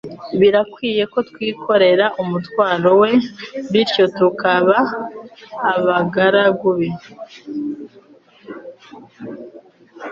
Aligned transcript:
Biradukwiriye 0.39 1.03
ko 1.13 1.19
twikorera 1.29 2.05
umutwaro 2.21 2.89
we, 3.01 3.11
bityo 3.71 4.05
tukaba 4.17 4.77
abagaragu 5.71 6.69
be. 6.77 6.89